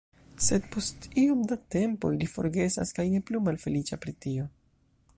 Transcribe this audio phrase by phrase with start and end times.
[0.45, 4.53] Sed post iom da tempo, ili forgesas kaj ne plu malfeliĉa pri tio.